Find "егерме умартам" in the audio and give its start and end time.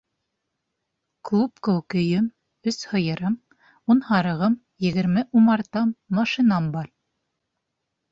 4.87-5.93